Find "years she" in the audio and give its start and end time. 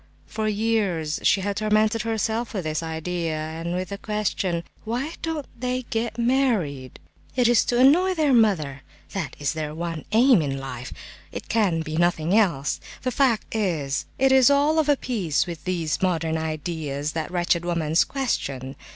0.47-1.41